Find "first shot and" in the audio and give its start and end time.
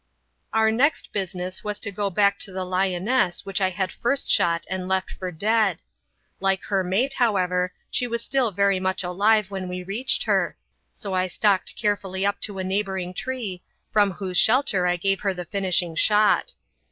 3.91-4.87